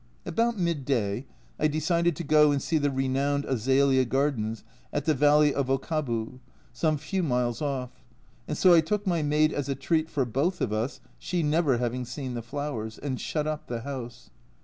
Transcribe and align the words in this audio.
About 0.25 0.57
midday 0.57 1.27
I 1.59 1.67
decided 1.67 2.15
to 2.15 2.23
go 2.23 2.51
and 2.51 2.59
see 2.59 2.79
the 2.79 2.89
renowned 2.89 3.45
Azalea 3.45 4.03
gardens 4.03 4.63
at 4.91 5.05
the 5.05 5.13
village 5.13 5.53
of 5.53 5.69
Okabu, 5.69 6.39
some 6.73 6.97
few 6.97 7.21
miles 7.21 7.61
off, 7.61 7.91
and 8.47 8.57
so 8.57 8.73
I 8.73 8.81
took 8.81 9.05
my 9.05 9.21
maid 9.21 9.53
as 9.53 9.69
a 9.69 9.75
treat 9.75 10.09
for 10.09 10.25
both 10.25 10.59
of 10.59 10.73
us 10.73 11.01
(she 11.19 11.43
never 11.43 11.77
having 11.77 12.05
seen 12.05 12.33
the 12.33 12.41
flowers), 12.41 12.97
and 12.97 13.21
shut 13.21 13.45
up 13.45 13.67
the 13.67 13.81
house. 13.81 14.31